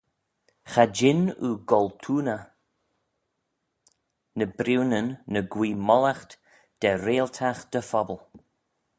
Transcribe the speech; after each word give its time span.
Cha 0.71 0.83
jean 0.97 1.21
oo 1.45 1.55
goltooaney 1.69 2.41
ny 4.37 4.45
briwnyn 4.57 5.07
ny 5.31 5.39
guee 5.51 5.79
mollaght 5.87 6.31
da 6.81 6.91
reilltagh 7.05 7.61
dty 7.71 7.81
phobble. 7.89 8.19